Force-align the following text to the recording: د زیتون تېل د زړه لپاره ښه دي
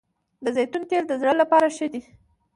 د 0.43 0.45
زیتون 0.55 0.83
تېل 0.89 1.03
د 1.07 1.13
زړه 1.21 1.33
لپاره 1.41 1.67
ښه 1.75 1.87
دي 1.93 2.01